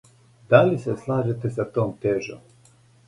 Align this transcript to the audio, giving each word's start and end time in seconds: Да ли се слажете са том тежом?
Да 0.49 0.61
ли 0.67 0.79
се 0.79 0.95
слажете 0.97 1.49
са 1.49 1.67
том 1.71 1.97
тежом? 2.01 2.39